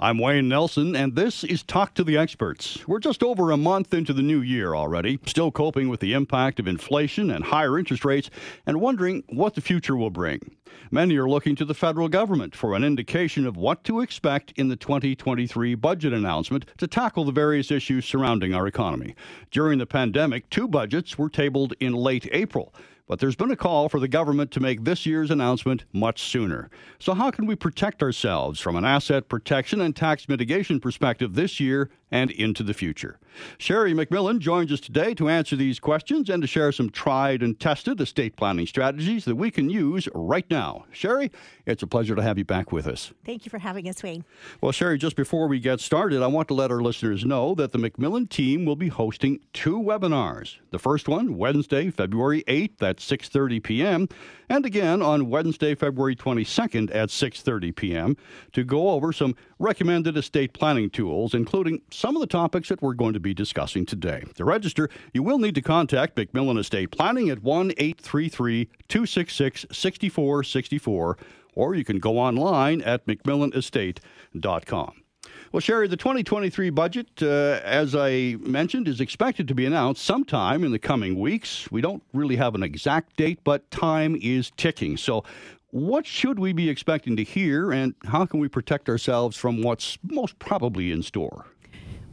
I'm 0.00 0.18
Wayne 0.18 0.48
Nelson, 0.48 0.94
and 0.94 1.16
this 1.16 1.42
is 1.42 1.64
Talk 1.64 1.94
to 1.94 2.04
the 2.04 2.16
Experts. 2.16 2.86
We're 2.86 3.00
just 3.00 3.20
over 3.20 3.50
a 3.50 3.56
month 3.56 3.92
into 3.92 4.12
the 4.12 4.22
new 4.22 4.40
year 4.40 4.76
already, 4.76 5.18
still 5.26 5.50
coping 5.50 5.88
with 5.88 5.98
the 5.98 6.12
impact 6.12 6.60
of 6.60 6.68
inflation 6.68 7.32
and 7.32 7.42
higher 7.42 7.76
interest 7.76 8.04
rates, 8.04 8.30
and 8.64 8.80
wondering 8.80 9.24
what 9.28 9.56
the 9.56 9.60
future 9.60 9.96
will 9.96 10.10
bring. 10.10 10.54
Many 10.92 11.16
are 11.16 11.28
looking 11.28 11.56
to 11.56 11.64
the 11.64 11.74
federal 11.74 12.08
government 12.08 12.54
for 12.54 12.76
an 12.76 12.84
indication 12.84 13.44
of 13.44 13.56
what 13.56 13.82
to 13.84 14.00
expect 14.00 14.52
in 14.52 14.68
the 14.68 14.76
2023 14.76 15.74
budget 15.74 16.12
announcement 16.12 16.66
to 16.76 16.86
tackle 16.86 17.24
the 17.24 17.32
various 17.32 17.72
issues 17.72 18.04
surrounding 18.04 18.54
our 18.54 18.68
economy. 18.68 19.16
During 19.50 19.80
the 19.80 19.86
pandemic, 19.86 20.48
two 20.48 20.68
budgets 20.68 21.18
were 21.18 21.28
tabled 21.28 21.74
in 21.80 21.92
late 21.92 22.28
April. 22.30 22.72
But 23.08 23.20
there's 23.20 23.36
been 23.36 23.50
a 23.50 23.56
call 23.56 23.88
for 23.88 23.98
the 23.98 24.06
government 24.06 24.50
to 24.52 24.60
make 24.60 24.84
this 24.84 25.06
year's 25.06 25.30
announcement 25.30 25.86
much 25.92 26.22
sooner. 26.22 26.70
So, 26.98 27.14
how 27.14 27.30
can 27.30 27.46
we 27.46 27.56
protect 27.56 28.02
ourselves 28.02 28.60
from 28.60 28.76
an 28.76 28.84
asset 28.84 29.28
protection 29.28 29.80
and 29.80 29.96
tax 29.96 30.28
mitigation 30.28 30.78
perspective 30.78 31.34
this 31.34 31.58
year 31.58 31.88
and 32.10 32.30
into 32.30 32.62
the 32.62 32.74
future? 32.74 33.18
Sheri 33.58 33.94
MacMillan 33.94 34.40
joins 34.40 34.72
us 34.72 34.80
today 34.80 35.14
to 35.14 35.28
answer 35.28 35.56
these 35.56 35.78
questions 35.78 36.28
and 36.28 36.42
to 36.42 36.46
share 36.46 36.72
some 36.72 36.90
tried 36.90 37.42
and 37.42 37.58
tested 37.58 38.00
estate 38.00 38.36
planning 38.36 38.66
strategies 38.66 39.24
that 39.24 39.36
we 39.36 39.50
can 39.50 39.70
use 39.70 40.08
right 40.14 40.48
now. 40.50 40.86
Sheri, 40.92 41.30
it's 41.66 41.82
a 41.82 41.86
pleasure 41.86 42.14
to 42.14 42.22
have 42.22 42.38
you 42.38 42.44
back 42.44 42.72
with 42.72 42.86
us. 42.86 43.12
Thank 43.24 43.44
you 43.44 43.50
for 43.50 43.58
having 43.58 43.88
us, 43.88 44.02
Wayne. 44.02 44.24
Well, 44.60 44.72
Sheri, 44.72 44.98
just 44.98 45.16
before 45.16 45.48
we 45.48 45.60
get 45.60 45.80
started, 45.80 46.22
I 46.22 46.26
want 46.26 46.48
to 46.48 46.54
let 46.54 46.70
our 46.70 46.80
listeners 46.80 47.24
know 47.24 47.54
that 47.54 47.72
the 47.72 47.78
MacMillan 47.78 48.28
team 48.28 48.64
will 48.64 48.76
be 48.76 48.88
hosting 48.88 49.40
two 49.52 49.78
webinars. 49.78 50.56
The 50.70 50.78
first 50.78 51.08
one, 51.08 51.36
Wednesday, 51.36 51.90
February 51.90 52.42
8th 52.48 52.82
at 52.82 52.96
6:30 52.98 53.62
p.m., 53.62 54.08
and 54.48 54.64
again 54.64 55.02
on 55.02 55.28
Wednesday, 55.28 55.74
February 55.74 56.16
22nd 56.16 56.94
at 56.94 57.10
6:30 57.10 57.76
p.m. 57.76 58.16
to 58.52 58.64
go 58.64 58.90
over 58.90 59.12
some 59.12 59.34
recommended 59.58 60.16
estate 60.16 60.52
planning 60.52 60.90
tools, 60.90 61.34
including 61.34 61.82
some 61.90 62.16
of 62.16 62.20
the 62.20 62.26
topics 62.26 62.68
that 62.68 62.82
we're 62.82 62.94
going 62.94 63.12
to 63.12 63.20
be 63.20 63.34
discussing 63.34 63.84
today. 63.84 64.24
To 64.36 64.44
register, 64.44 64.88
you 65.12 65.22
will 65.22 65.38
need 65.38 65.54
to 65.56 65.62
contact 65.62 66.16
MacMillan 66.16 66.58
Estate 66.58 66.90
Planning 66.90 67.28
at 67.28 67.42
1 67.42 67.72
833 67.76 68.68
266 68.88 69.66
6464, 69.70 71.18
or 71.54 71.74
you 71.74 71.84
can 71.84 71.98
go 71.98 72.18
online 72.18 72.80
at 72.82 73.06
macmillanestate.com. 73.06 75.02
Well, 75.50 75.62
Sheri, 75.62 75.88
the 75.88 75.96
2023 75.96 76.68
budget, 76.70 77.08
uh, 77.22 77.60
as 77.64 77.96
I 77.96 78.36
mentioned, 78.40 78.86
is 78.86 79.00
expected 79.00 79.48
to 79.48 79.54
be 79.54 79.64
announced 79.64 80.04
sometime 80.04 80.62
in 80.62 80.72
the 80.72 80.78
coming 80.78 81.18
weeks. 81.18 81.72
We 81.72 81.80
don't 81.80 82.02
really 82.12 82.36
have 82.36 82.54
an 82.54 82.62
exact 82.62 83.16
date, 83.16 83.40
but 83.44 83.70
time 83.70 84.14
is 84.20 84.52
ticking. 84.58 84.98
So, 84.98 85.24
what 85.70 86.06
should 86.06 86.38
we 86.38 86.52
be 86.52 86.68
expecting 86.68 87.16
to 87.16 87.24
hear, 87.24 87.72
and 87.72 87.94
how 88.04 88.26
can 88.26 88.40
we 88.40 88.48
protect 88.48 88.88
ourselves 88.88 89.36
from 89.36 89.62
what's 89.62 89.98
most 90.02 90.38
probably 90.38 90.90
in 90.92 91.02
store? 91.02 91.46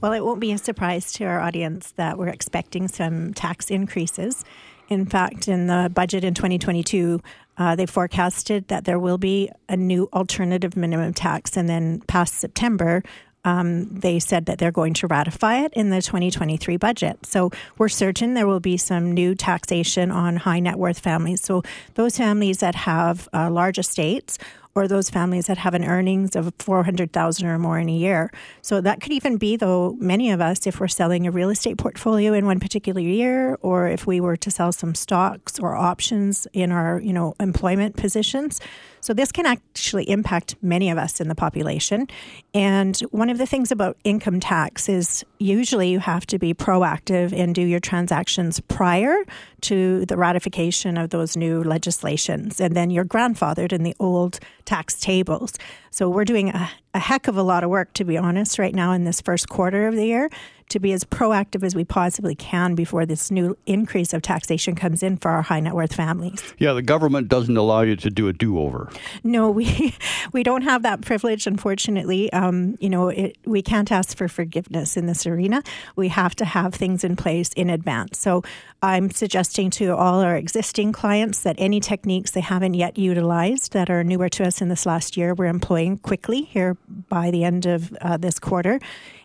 Well, 0.01 0.13
it 0.13 0.23
won't 0.23 0.41
be 0.41 0.51
a 0.51 0.57
surprise 0.57 1.11
to 1.13 1.25
our 1.25 1.39
audience 1.39 1.93
that 1.93 2.17
we're 2.17 2.27
expecting 2.27 2.87
some 2.87 3.33
tax 3.33 3.71
increases. 3.71 4.43
In 4.89 5.05
fact, 5.05 5.47
in 5.47 5.67
the 5.67 5.89
budget 5.93 6.23
in 6.23 6.33
2022, 6.33 7.21
uh, 7.57 7.75
they 7.75 7.85
forecasted 7.85 8.67
that 8.67 8.85
there 8.85 8.99
will 8.99 9.17
be 9.17 9.49
a 9.69 9.77
new 9.77 10.09
alternative 10.13 10.75
minimum 10.75 11.13
tax. 11.13 11.55
And 11.57 11.69
then 11.69 12.01
past 12.01 12.35
September, 12.35 13.01
um, 13.45 13.87
they 13.87 14.19
said 14.19 14.47
that 14.47 14.57
they're 14.57 14.71
going 14.71 14.93
to 14.95 15.07
ratify 15.07 15.59
it 15.59 15.71
in 15.73 15.91
the 15.91 16.01
2023 16.01 16.75
budget. 16.77 17.25
So 17.25 17.51
we're 17.77 17.89
certain 17.89 18.33
there 18.33 18.47
will 18.47 18.59
be 18.59 18.75
some 18.75 19.13
new 19.13 19.35
taxation 19.35 20.11
on 20.11 20.35
high 20.35 20.59
net 20.59 20.77
worth 20.77 20.99
families. 20.99 21.41
So 21.41 21.63
those 21.93 22.17
families 22.17 22.57
that 22.57 22.75
have 22.75 23.29
uh, 23.33 23.49
large 23.49 23.77
estates 23.77 24.37
or 24.77 24.89
those 24.89 25.09
families 25.09 25.45
that 25.45 25.57
have 25.57 25.73
an 25.73 25.85
earnings 25.85 26.35
of 26.35 26.53
400,000 26.59 27.47
or 27.47 27.57
more 27.57 27.79
in 27.79 27.87
a 27.87 27.93
year. 27.93 28.29
So 28.61 28.81
that 28.81 28.99
could 28.99 29.13
even 29.13 29.37
be 29.37 29.55
though 29.55 29.95
many 29.99 30.31
of 30.31 30.41
us 30.41 30.67
if 30.67 30.81
we're 30.81 30.89
selling 30.89 31.25
a 31.25 31.31
real 31.31 31.49
estate 31.49 31.77
portfolio 31.77 32.33
in 32.33 32.45
one 32.45 32.59
particular 32.59 32.99
year 32.99 33.57
or 33.61 33.87
if 33.87 34.05
we 34.05 34.19
were 34.19 34.35
to 34.35 34.51
sell 34.51 34.73
some 34.73 34.93
stocks 34.93 35.59
or 35.59 35.75
options 35.75 36.45
in 36.51 36.73
our, 36.73 36.99
you 36.99 37.13
know, 37.13 37.35
employment 37.39 37.95
positions. 37.95 38.59
So 39.05 39.13
this 39.13 39.31
can 39.31 39.45
actually 39.45 40.09
impact 40.09 40.55
many 40.63 40.89
of 40.89 40.97
us 40.97 41.21
in 41.21 41.27
the 41.27 41.35
population. 41.35 42.07
And 42.55 42.97
one 43.11 43.29
of 43.29 43.37
the 43.37 43.45
things 43.45 43.71
about 43.71 43.97
income 44.03 44.39
tax 44.39 44.89
is 44.89 45.23
usually 45.37 45.89
you 45.89 45.99
have 45.99 46.25
to 46.25 46.39
be 46.39 46.55
proactive 46.55 47.31
and 47.31 47.53
do 47.53 47.61
your 47.61 47.79
transactions 47.79 48.59
prior 48.61 49.15
to 49.61 50.07
the 50.07 50.17
ratification 50.17 50.97
of 50.97 51.11
those 51.11 51.37
new 51.37 51.63
legislations. 51.63 52.59
And 52.59 52.75
then 52.75 52.89
you're 52.89 53.05
grandfathered 53.05 53.71
in 53.71 53.83
the 53.83 53.95
old 53.99 54.39
tax 54.65 54.99
tables. 54.99 55.53
So 55.91 56.09
we're 56.09 56.25
doing 56.25 56.49
a, 56.49 56.71
a 56.95 56.99
heck 56.99 57.27
of 57.27 57.37
a 57.37 57.43
lot 57.43 57.63
of 57.63 57.69
work, 57.69 57.93
to 57.93 58.05
be 58.05 58.17
honest, 58.17 58.57
right 58.57 58.73
now 58.73 58.91
in 58.91 59.03
this 59.03 59.21
first 59.21 59.49
quarter 59.49 59.87
of 59.87 59.95
the 59.95 60.05
year 60.07 60.31
to 60.69 60.79
be 60.79 60.93
as 60.93 61.03
proactive 61.03 61.63
as 61.63 61.75
we 61.75 61.83
possibly 61.83 62.35
can 62.35 62.75
before 62.75 63.05
this 63.05 63.29
new 63.29 63.57
increase 63.65 64.13
of 64.13 64.21
taxation 64.21 64.75
comes 64.75 65.03
in 65.03 65.17
for 65.17 65.31
our 65.31 65.41
high 65.41 65.59
net 65.59 65.73
worth 65.73 65.93
families. 65.93 66.41
Yeah, 66.57 66.73
the 66.73 66.81
government 66.81 67.27
doesn't 67.27 67.55
allow 67.55 67.81
you 67.81 67.95
to 67.97 68.09
do 68.09 68.27
a 68.27 68.33
do 68.33 68.59
over. 68.59 68.89
No, 69.23 69.49
we 69.49 69.95
we 70.33 70.43
don't 70.43 70.63
have 70.63 70.83
that 70.83 71.01
privilege, 71.01 71.47
unfortunately. 71.47 72.31
Um, 72.33 72.77
you 72.79 72.89
know, 72.89 73.09
it, 73.09 73.37
we 73.45 73.61
can't 73.61 73.91
ask 73.91 74.17
for 74.17 74.27
forgiveness 74.27 74.97
in 74.97 75.05
this 75.05 75.25
arena. 75.25 75.61
We 75.95 76.09
have 76.09 76.35
to 76.37 76.45
have 76.45 76.73
things 76.73 77.03
in 77.03 77.15
place 77.15 77.49
in 77.53 77.69
advance. 77.69 78.19
So 78.19 78.43
I'm 78.81 79.09
suggesting 79.09 79.69
to 79.71 79.95
all 79.95 80.21
our 80.21 80.35
existing 80.35 80.91
clients 80.91 81.41
that 81.41 81.55
any 81.57 81.79
techniques 81.79 82.31
they 82.31 82.41
haven't 82.41 82.73
yet 82.73 82.97
utilized 82.97 83.73
that 83.73 83.89
are 83.89 84.03
newer 84.03 84.29
to 84.29 84.45
us 84.45 84.61
in 84.61 84.69
this 84.69 84.85
last 84.85 85.17
year, 85.17 85.33
we're 85.33 85.45
employing 85.45 85.97
quickly 85.97 86.43
here 86.43 86.77
by 87.09 87.31
the 87.31 87.43
end 87.43 87.65
of 87.65 87.95
uh, 88.01 88.17
this 88.17 88.39
quarter. 88.39 88.79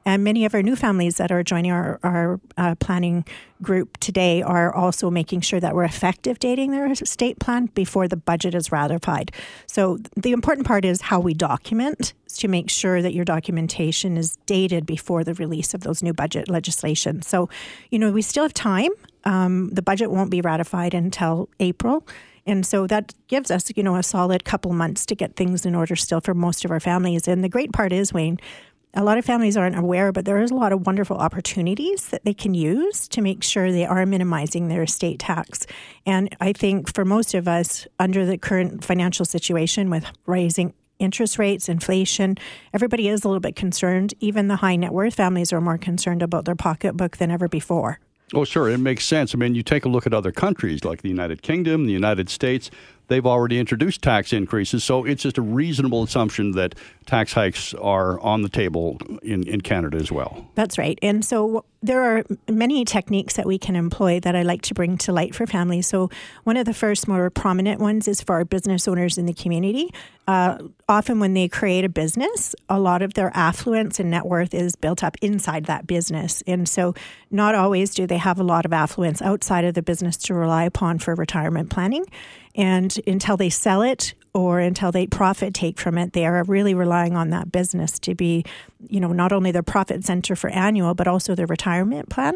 And 0.05 0.25
many 0.25 0.45
of 0.45 0.55
our 0.55 0.63
new 0.63 0.77
families 0.77 1.17
that 1.17 1.31
are 1.31 1.43
joining 1.43 1.73
our, 1.73 2.01
our 2.03 2.41
uh, 2.57 2.75
planning 2.77 3.25
group 3.63 3.99
today 3.99 4.41
are 4.43 4.75
also 4.75 5.11
making 5.11 5.43
sure 5.43 5.61
that 5.61 5.75
we're 5.75 5.85
effective 5.85 6.39
dating 6.39 6.71
their 6.71 6.91
estate 6.91 7.39
plan 7.39 7.67
before 7.67 8.09
the 8.09 8.17
budget 8.17 8.55
is 8.55 8.73
ratified. 8.73 9.31
So 9.67 9.99
the 10.17 10.33
important 10.33 10.67
part 10.67 10.85
is 10.85 11.03
how 11.03 11.21
we 11.21 11.35
document 11.35 12.15
to 12.39 12.49
make 12.49 12.71
sure 12.71 13.03
that 13.03 13.13
your 13.13 13.25
documentation 13.25 14.17
is 14.17 14.37
dated 14.47 14.87
before 14.87 15.25
the 15.25 15.35
release 15.35 15.75
of 15.75 15.83
those 15.83 16.03
new 16.03 16.15
budget 16.15 16.49
legislation. 16.49 17.21
So, 17.23 17.51
you 17.91 17.99
know, 17.99 18.11
we 18.11 18.23
still 18.23 18.45
have 18.45 18.55
time. 18.55 18.91
Um, 19.25 19.69
the 19.71 19.83
budget 19.83 20.11
won't 20.11 20.31
be 20.31 20.41
ratified 20.41 20.95
until 20.95 21.51
April. 21.59 22.07
And 22.47 22.65
so 22.65 22.87
that 22.87 23.13
gives 23.29 23.51
us, 23.51 23.71
you 23.77 23.83
know, 23.83 23.97
a 23.97 24.03
solid 24.03 24.45
couple 24.45 24.73
months 24.73 25.05
to 25.07 25.15
get 25.15 25.37
things 25.37 25.67
in 25.67 25.75
order 25.75 25.95
still 25.95 26.21
for 26.21 26.35
most 26.35 26.65
of 26.65 26.71
our 26.71 26.81
families. 26.81 27.29
And 27.29 27.45
the 27.45 27.49
great 27.49 27.73
part 27.73 27.93
is, 27.93 28.15
Wayne, 28.15 28.41
a 28.95 29.05
lot 29.05 29.19
of 29.19 29.25
families 29.25 29.57
aren't 29.57 29.79
aware, 29.79 30.13
but 30.13 30.25
there 30.25 30.41
is 30.41 30.51
a 30.51 30.55
lot 30.55 30.73
of 30.73 30.87
wonderful 30.87 31.17
opportunities 31.17 32.09
that 32.09 32.25
they 32.25 32.35
can 32.35 32.55
use 32.55 33.07
to 33.09 33.23
make 33.23 33.43
sure 33.43 33.71
they 33.71 33.87
are 33.87 34.05
minimizing 34.05 34.69
their 34.69 34.83
estate 34.83 35.19
tax. 35.19 35.67
And 36.07 36.35
I 36.41 36.53
think 36.53 36.93
for 36.93 37.05
most 37.05 37.35
of 37.35 37.47
us, 37.47 37.87
under 37.99 38.27
the 38.27 38.37
current 38.37 38.85
financial 38.85 39.25
situation 39.25 39.91
with 39.91 40.07
rising 40.27 40.75
interest 40.99 41.39
rates, 41.39 41.69
inflation, 41.69 42.37
everybody 42.75 43.09
is 43.09 43.25
a 43.25 43.29
little 43.29 43.41
bit 43.41 43.57
concerned. 43.57 44.13
Even 44.21 44.49
the 44.49 44.57
high 44.57 44.77
net 44.77 44.93
worth 44.93 45.15
families 45.15 45.53
are 45.53 45.61
more 45.61 45.79
concerned 45.79 46.23
about 46.23 46.45
their 46.45 46.57
pocketbook 46.57 47.17
than 47.17 47.31
ever 47.31 47.49
before. 47.49 48.01
Oh, 48.33 48.45
sure. 48.45 48.69
It 48.69 48.79
makes 48.79 49.05
sense. 49.05 49.35
I 49.35 49.39
mean, 49.39 49.57
you 49.57 49.63
take 49.63 49.85
a 49.85 49.89
look 49.89 50.07
at 50.07 50.15
other 50.15 50.31
countries 50.31 50.85
like 50.85 51.03
the 51.03 51.09
United 51.09 51.43
Kingdom, 51.43 51.87
the 51.87 51.93
United 51.93 52.29
States, 52.29 52.71
they've 53.11 53.27
already 53.27 53.59
introduced 53.59 54.01
tax 54.03 54.33
increases. 54.33 54.83
So 54.83 55.05
it's 55.05 55.23
just 55.23 55.37
a 55.37 55.43
reasonable 55.43 56.03
assumption 56.03 56.53
that 56.53 56.75
tax 57.05 57.33
hikes 57.33 57.75
are 57.75 58.19
on 58.21 58.43
the 58.43 58.49
table 58.49 58.99
in, 59.23 59.47
in 59.47 59.61
Canada 59.61 59.99
as 59.99 60.11
well. 60.11 60.49
That's 60.55 60.79
right. 60.79 60.99
And 61.03 61.25
so 61.25 61.65
there 61.83 62.03
are 62.03 62.25
many 62.49 62.85
techniques 62.85 63.35
that 63.35 63.47
we 63.47 63.59
can 63.59 63.75
employ 63.75 64.21
that 64.21 64.37
I 64.37 64.43
like 64.43 64.63
to 64.63 64.75
bring 64.75 64.97
to 64.99 65.13
light 65.13 65.35
for 65.35 65.47
families. 65.47 65.87
So 65.87 66.09
one 66.45 66.57
of 66.57 66.67
the 66.67 66.75
first 66.75 67.09
more 67.09 67.29
prominent 67.31 67.81
ones 67.81 68.07
is 68.07 68.23
for 68.23 68.37
our 68.37 68.45
business 68.45 68.87
owners 68.87 69.19
in 69.19 69.27
the 69.27 69.33
community. 69.33 69.91
Uh, 70.29 70.59
often 70.89 71.19
when 71.19 71.35
they 71.35 71.49
create 71.49 71.85
a 71.85 71.89
business, 71.89 72.55
a 72.69 72.79
lot 72.79 73.03
of 73.03 73.15
their 73.15 73.35
affluence 73.35 73.99
and 73.99 74.11
net 74.11 74.27
worth 74.27 74.55
is 74.55 74.77
built 74.77 75.03
up 75.03 75.17
inside 75.21 75.65
that 75.65 75.87
business. 75.87 76.43
And 76.47 76.69
so 76.69 76.95
not 77.31 77.55
always 77.57 77.93
do 77.95 78.07
they 78.07 78.19
have 78.19 78.39
a 78.39 78.45
lot 78.45 78.65
of 78.65 78.73
affluence 78.73 79.21
outside 79.23 79.65
of 79.65 79.75
the 79.75 79.83
business 79.83 80.17
to 80.19 80.35
rely 80.35 80.65
upon 80.65 80.99
for 81.01 81.15
retirement 81.15 81.71
planning. 81.71 82.05
And 82.55 82.99
until 83.07 83.37
they 83.37 83.51
sell 83.51 83.83
it 83.83 84.15
or 84.33 84.61
until 84.61 84.93
they 84.93 85.07
profit 85.07 85.55
take 85.55 85.79
from 85.79 85.99
it, 85.99 86.13
they 86.13 86.25
are 86.25 86.45
really 86.45 86.73
relying 86.73 87.17
on 87.17 87.31
that 87.31 87.51
business 87.51 87.99
to 87.99 88.15
be, 88.15 88.45
you 88.89 89.01
know, 89.01 89.13
not 89.13 89.33
only 89.33 89.51
their 89.51 89.63
profit 89.63 90.05
center 90.05 90.37
for 90.37 90.51
annual, 90.51 90.95
but 90.95 91.09
also 91.09 91.35
their 91.35 91.47
retirement 91.47 92.09
plan. 92.09 92.35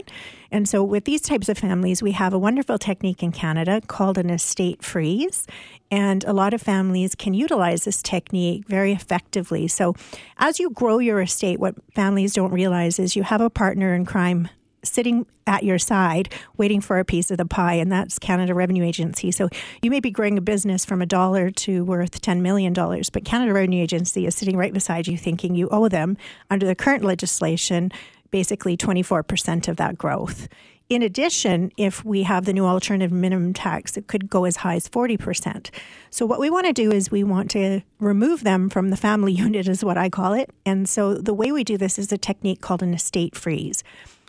And 0.51 0.69
so 0.69 0.83
with 0.83 1.05
these 1.05 1.21
types 1.21 1.49
of 1.49 1.57
families, 1.57 2.03
we 2.03 2.13
have 2.13 2.33
a 2.33 2.39
wonderful 2.39 2.79
technique 2.79 3.23
in 3.23 3.31
Canada 3.31 3.81
called 3.87 4.19
an 4.19 4.31
estate 4.31 4.83
freeze. 4.83 5.47
And 5.91 6.25
a 6.25 6.33
lot 6.33 6.53
of 6.53 6.61
families 6.61 7.15
can 7.15 7.35
utilize 7.35 7.85
this 7.85 8.03
technique 8.03 8.67
very 8.67 8.93
effectively. 8.93 9.69
So 9.69 9.95
as 10.39 10.59
you 10.59 10.71
grow 10.71 10.99
your 10.99 11.21
estate, 11.21 11.61
what 11.61 11.77
families 11.95 12.35
don't 12.35 12.53
realize 12.53 12.99
is 12.99 13.15
you 13.15 13.23
have 13.23 13.41
a 13.41 13.51
partner 13.51 13.95
in 13.95 14.05
crime 14.05 14.49
sitting 14.85 15.27
at 15.47 15.63
your 15.63 15.79
side 15.79 16.33
waiting 16.57 16.81
for 16.81 16.99
a 16.99 17.05
piece 17.05 17.31
of 17.31 17.39
the 17.39 17.47
pie, 17.47 17.75
and 17.75 17.91
that's 17.91 18.19
Canada 18.19 18.55
Revenue 18.55 18.85
Agency. 18.85 19.31
So 19.31 19.49
you 19.83 19.91
may 19.91 20.01
be 20.01 20.11
growing 20.11 20.39
a 20.39 20.43
business 20.43 20.85
from 20.85 21.03
a 21.03 21.07
dollar 21.07 21.51
to 21.51 21.85
worth 21.85 22.21
$10 22.21 22.41
million, 22.41 22.73
but 22.73 23.25
Canada 23.25 23.53
Revenue 23.53 23.83
Agency 23.83 24.27
is 24.27 24.35
sitting 24.35 24.57
right 24.57 24.73
beside 24.73 25.07
you 25.07 25.17
thinking 25.17 25.55
you 25.55 25.69
owe 25.71 25.89
them 25.89 26.17
under 26.51 26.67
the 26.67 26.75
current 26.75 27.05
legislation 27.05 27.91
basically 28.35 28.77
24% 28.77 29.69
of 29.69 29.77
that 29.77 29.97
growth. 29.97 30.49
In 30.91 31.03
addition, 31.03 31.71
if 31.77 32.05
we 32.05 32.25
have 32.25 32.45
the 32.45 32.53
new 32.53 32.67
alternative 32.67 33.13
minimum 33.13 33.55
tax, 33.55 33.97
it 33.97 34.09
could 34.09 34.29
go 34.29 34.45
as 34.45 34.57
high 34.57 34.75
as 34.75 34.89
40%. 34.89 35.71
So, 36.11 36.27
what 36.27 36.41
we 36.41 36.51
want 36.51 36.67
to 36.67 36.73
do 36.73 36.91
is 36.91 37.13
we 37.13 37.23
want 37.23 37.49
to 37.53 37.81
remove 38.01 38.43
them 38.43 38.69
from 38.69 38.91
the 38.91 38.97
family 38.97 39.33
unit, 39.45 39.69
is 39.69 39.85
what 39.85 39.97
I 39.97 40.11
call 40.11 40.35
it. 40.35 40.51
And 40.67 40.89
so, 40.89 41.15
the 41.15 41.33
way 41.33 41.53
we 41.53 41.63
do 41.63 41.79
this 41.79 41.99
is 41.99 42.13
a 42.13 42.19
technique 42.19 42.61
called 42.61 42.83
an 42.83 42.93
estate 42.93 43.35
freeze. 43.35 43.85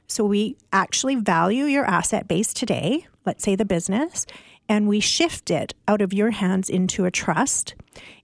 So, 0.07 0.25
we 0.25 0.57
actually 0.71 1.15
value 1.15 1.65
your 1.65 1.85
asset 1.85 2.27
base 2.27 2.53
today, 2.53 3.07
let's 3.25 3.43
say 3.43 3.55
the 3.55 3.65
business, 3.65 4.25
and 4.67 4.87
we 4.87 4.99
shift 4.99 5.51
it 5.51 5.73
out 5.87 6.01
of 6.01 6.13
your 6.13 6.31
hands 6.31 6.69
into 6.69 7.05
a 7.05 7.11
trust. 7.11 7.75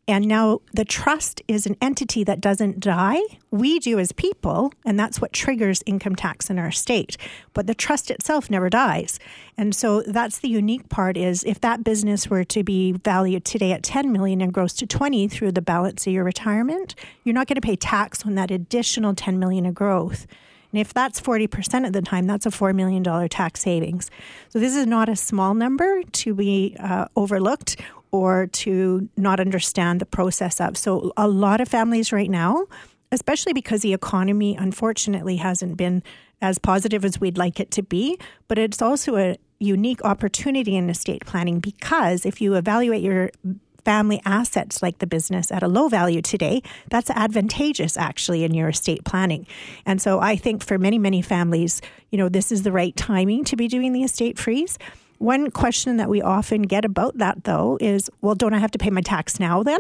And 0.08 0.28
now 0.28 0.60
the 0.74 0.84
trust 0.84 1.42
is 1.48 1.68
an 1.68 1.78
entity 1.80 2.24
that 2.24 2.42
doesn't 2.42 2.80
die. 2.80 3.22
We 3.52 3.80
do 3.80 4.00
as 4.00 4.12
people, 4.12 4.74
and 4.84 5.00
that's 5.00 5.22
what 5.22 5.32
triggers 5.32 5.84
income 5.86 6.16
tax 6.16 6.50
in 6.50 6.58
our 6.58 6.72
state. 6.72 7.18
But 7.54 7.68
the 7.68 7.76
trust 7.76 8.10
itself 8.10 8.50
never 8.50 8.70
dies. 8.70 9.20
And 9.58 9.76
so 9.76 10.02
that's 10.02 10.40
the 10.40 10.50
unique 10.50 10.90
part 10.90 11.18
is 11.18 11.44
if 11.44 11.62
that 11.62 11.84
business 11.84 12.30
were 12.30 12.44
to 12.46 12.64
be 12.64 12.94
valued 12.94 13.46
today 13.46 13.72
at 13.72 13.84
10 13.84 14.12
million 14.12 14.42
and 14.42 14.52
grows 14.52 14.74
to 14.74 14.88
20 14.88 15.28
through 15.28 15.52
the 15.52 15.62
balance 15.62 16.08
of 16.08 16.14
your 16.14 16.24
retirement, 16.24 16.96
you're 17.24 17.36
not 17.36 17.48
going 17.48 17.56
to 17.56 17.62
pay 17.62 17.76
tax 17.76 18.26
on 18.26 18.36
that 18.36 18.50
additional 18.50 19.14
10 19.14 19.38
million 19.38 19.66
of 19.68 19.76
growth. 19.76 20.26
And 20.72 20.80
if 20.80 20.94
that's 20.94 21.20
40% 21.20 21.86
of 21.86 21.94
the 21.94 22.02
time, 22.02 22.28
that's 22.28 22.46
a 22.46 22.50
$4 22.50 22.74
million 22.74 23.04
tax 23.30 23.62
savings. 23.62 24.10
So 24.50 24.60
this 24.60 24.76
is 24.76 24.88
not 24.88 25.10
a 25.10 25.16
small 25.16 25.54
number 25.54 26.04
to 26.04 26.34
be 26.34 26.76
uh, 26.80 27.06
overlooked 27.16 27.80
or 28.12 28.48
to 28.48 29.10
not 29.18 29.40
understand 29.40 30.02
the 30.02 30.06
process 30.06 30.60
of. 30.60 30.78
So, 30.78 31.14
a 31.16 31.28
lot 31.28 31.62
of 31.62 31.68
families 31.68 32.12
right 32.12 32.30
now, 32.30 32.66
especially 33.12 33.54
because 33.54 33.82
the 33.82 33.94
economy 33.94 34.56
unfortunately 34.56 35.38
hasn't 35.38 35.78
been 35.78 36.04
as 36.42 36.58
positive 36.58 37.06
as 37.06 37.22
we'd 37.22 37.38
like 37.38 37.60
it 37.60 37.72
to 37.72 37.84
be, 37.84 38.20
but 38.48 38.58
it's 38.58 38.82
also 38.82 39.16
a 39.16 39.38
unique 39.60 40.04
opportunity 40.04 40.76
in 40.76 40.90
estate 40.90 41.26
planning 41.26 41.60
because 41.60 42.26
if 42.26 42.42
you 42.42 42.56
evaluate 42.56 43.04
your 43.04 43.30
family 43.84 44.22
assets 44.26 44.82
like 44.82 45.00
the 45.00 45.08
business 45.08 45.52
at 45.52 45.64
a 45.64 45.68
low 45.68 45.88
value 45.88 46.22
today, 46.22 46.62
that's 46.90 47.10
advantageous 47.10 47.98
actually 47.98 48.44
in 48.44 48.54
your 48.54 48.70
estate 48.70 49.04
planning. 49.04 49.48
And 49.86 50.02
so 50.02 50.20
I 50.20 50.36
think 50.36 50.64
for 50.64 50.78
many, 50.78 50.98
many 50.98 51.22
families, 51.22 51.82
you 52.10 52.18
know, 52.18 52.30
this 52.30 52.52
is 52.52 52.64
the 52.64 52.72
right 52.72 52.96
timing 52.96 53.44
to 53.46 53.56
be 53.56 53.68
doing 53.68 53.94
the 53.94 54.04
estate 54.04 54.38
freeze. 54.38 54.78
One 55.18 55.52
question 55.52 55.98
that 55.98 56.10
we 56.10 56.22
often 56.22 56.64
get 56.64 56.84
about 56.84 57.20
that, 57.20 57.44
though, 57.44 57.78
is 57.80 58.10
well, 58.22 58.34
don't 58.36 58.54
I 58.54 58.58
have 58.58 58.72
to 58.72 58.80
pay 58.80 58.90
my 58.90 59.02
tax 59.02 59.40
now 59.40 59.62
then? 59.62 59.80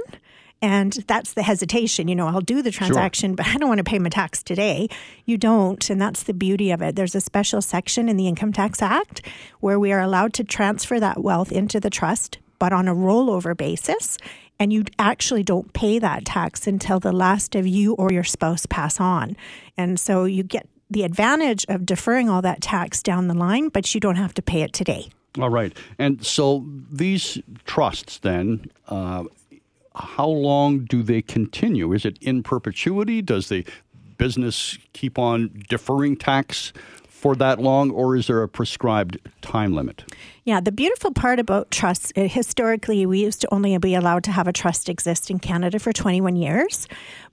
And 0.61 0.93
that's 1.07 1.33
the 1.33 1.41
hesitation. 1.41 2.07
You 2.07 2.15
know, 2.15 2.27
I'll 2.27 2.41
do 2.41 2.61
the 2.61 2.69
transaction, 2.69 3.31
sure. 3.31 3.37
but 3.37 3.47
I 3.47 3.55
don't 3.55 3.67
want 3.67 3.79
to 3.79 3.83
pay 3.83 3.97
my 3.97 4.09
tax 4.09 4.43
today. 4.43 4.87
You 5.25 5.37
don't. 5.37 5.89
And 5.89 5.99
that's 5.99 6.21
the 6.23 6.35
beauty 6.35 6.69
of 6.69 6.83
it. 6.83 6.95
There's 6.95 7.15
a 7.15 7.21
special 7.21 7.63
section 7.63 8.07
in 8.07 8.17
the 8.17 8.27
Income 8.27 8.53
Tax 8.53 8.81
Act 8.81 9.25
where 9.59 9.79
we 9.79 9.91
are 9.91 9.99
allowed 9.99 10.33
to 10.33 10.43
transfer 10.43 10.99
that 10.99 11.23
wealth 11.23 11.51
into 11.51 11.79
the 11.79 11.89
trust, 11.89 12.37
but 12.61 12.71
on 12.71 12.87
a 12.87 12.93
rollover 12.93 13.57
basis. 13.57 14.19
And 14.59 14.71
you 14.71 14.83
actually 14.99 15.41
don't 15.41 15.73
pay 15.73 15.97
that 15.97 16.25
tax 16.25 16.67
until 16.67 16.99
the 16.99 17.11
last 17.11 17.55
of 17.55 17.65
you 17.65 17.93
or 17.93 18.11
your 18.11 18.23
spouse 18.23 18.67
pass 18.67 18.99
on. 18.99 19.35
And 19.77 19.99
so 19.99 20.25
you 20.25 20.43
get 20.43 20.69
the 20.87 21.01
advantage 21.01 21.65
of 21.69 21.87
deferring 21.87 22.29
all 22.29 22.43
that 22.43 22.61
tax 22.61 23.01
down 23.01 23.27
the 23.27 23.33
line, 23.33 23.69
but 23.69 23.95
you 23.95 23.99
don't 23.99 24.17
have 24.17 24.35
to 24.35 24.43
pay 24.43 24.61
it 24.61 24.73
today. 24.73 25.09
All 25.39 25.49
right. 25.49 25.75
And 25.97 26.23
so 26.23 26.63
these 26.91 27.39
trusts 27.65 28.19
then, 28.19 28.69
uh, 28.89 29.23
how 29.95 30.27
long 30.27 30.85
do 30.85 31.01
they 31.01 31.23
continue? 31.23 31.93
Is 31.93 32.05
it 32.05 32.19
in 32.21 32.43
perpetuity? 32.43 33.23
Does 33.23 33.49
the 33.49 33.65
business 34.19 34.77
keep 34.93 35.17
on 35.17 35.63
deferring 35.67 36.15
tax 36.15 36.73
for 37.21 37.35
that 37.35 37.59
long, 37.59 37.91
or 37.91 38.15
is 38.15 38.25
there 38.25 38.41
a 38.41 38.47
prescribed 38.47 39.19
time 39.43 39.75
limit? 39.75 40.03
Yeah, 40.43 40.59
the 40.59 40.71
beautiful 40.71 41.11
part 41.11 41.37
about 41.37 41.69
trusts, 41.69 42.11
uh, 42.17 42.21
historically, 42.21 43.05
we 43.05 43.19
used 43.19 43.41
to 43.41 43.53
only 43.53 43.77
be 43.77 43.93
allowed 43.93 44.23
to 44.23 44.31
have 44.31 44.47
a 44.47 44.51
trust 44.51 44.89
exist 44.89 45.29
in 45.29 45.37
Canada 45.37 45.77
for 45.77 45.93
21 45.93 46.35
years, 46.35 46.87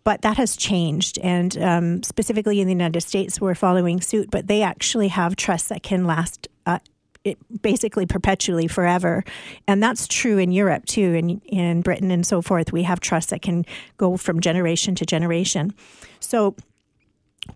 but 0.05 0.20
that 0.20 0.37
has 0.37 0.58
changed. 0.58 1.19
And 1.23 1.56
um, 1.56 2.02
specifically 2.02 2.61
in 2.61 2.67
the 2.67 2.75
United 2.75 3.00
States, 3.00 3.40
we're 3.40 3.55
following 3.55 4.02
suit, 4.02 4.31
but 4.31 4.46
they 4.46 4.62
actually 4.62 5.08
have 5.08 5.37
trusts 5.37 5.69
that 5.69 5.82
can 5.82 6.05
last. 6.05 6.49
Uh, 6.67 6.81
basically 7.61 8.06
perpetually 8.06 8.67
forever. 8.69 9.23
And 9.67 9.82
that's 9.82 10.08
true 10.08 10.38
in 10.38 10.50
Europe 10.50 10.87
too, 10.87 11.12
in, 11.12 11.40
in 11.40 11.82
Britain 11.82 12.11
and 12.11 12.26
so 12.26 12.40
forth. 12.40 12.73
We 12.73 12.85
have 12.85 13.00
trusts 13.00 13.31
that 13.32 13.43
can 13.43 13.67
go 13.99 14.17
from 14.17 14.40
generation 14.40 14.94
to 14.94 15.05
generation. 15.05 15.75
So, 16.20 16.55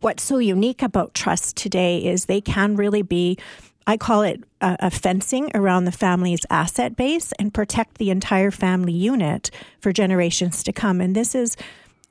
what's 0.01 0.23
so 0.23 0.39
unique 0.39 0.83
about 0.83 1.15
trusts 1.15 1.53
today 1.53 1.99
is 1.99 2.25
they 2.25 2.41
can 2.41 2.77
really 2.77 3.03
be 3.03 3.39
I 3.87 3.97
call 3.97 4.23
it 4.23 4.43
a, 4.61 4.77
a, 4.79 4.91
fencing 4.91 5.51
around 5.57 5.87
the 5.87 5.93
family's 5.93 6.47
asset 6.51 6.95
base 6.95 7.33
and 7.41 7.53
protect 7.53 7.99
the 7.99 8.11
entire 8.11 8.53
family 8.53 8.93
unit 8.93 9.51
for 9.81 9.93
generations 9.93 10.63
to 10.63 10.73
come. 10.73 11.01
And 11.01 11.17
this 11.17 11.35
is 11.35 11.57